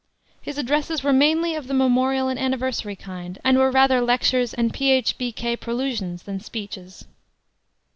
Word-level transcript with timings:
His 0.41 0.57
addresses 0.57 1.03
were 1.03 1.13
mainly 1.13 1.53
of 1.53 1.67
the 1.67 1.75
memorial 1.75 2.27
and 2.27 2.39
anniversary 2.39 2.95
kind, 2.95 3.37
and 3.43 3.59
were 3.59 3.69
rather 3.69 4.01
lectures 4.01 4.51
and 4.51 4.73
Ph. 4.73 5.15
B. 5.19 5.31
K. 5.31 5.55
prolusions 5.55 6.23
than 6.23 6.39
speeches. 6.39 7.05